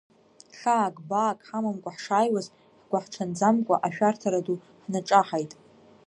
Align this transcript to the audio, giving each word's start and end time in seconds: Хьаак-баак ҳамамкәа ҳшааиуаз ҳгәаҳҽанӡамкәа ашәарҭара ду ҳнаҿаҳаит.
Хьаак-баак 0.57 1.39
ҳамамкәа 1.47 1.91
ҳшааиуаз 1.95 2.47
ҳгәаҳҽанӡамкәа 2.83 3.75
ашәарҭара 3.87 4.45
ду 4.45 4.55
ҳнаҿаҳаит. 4.83 5.51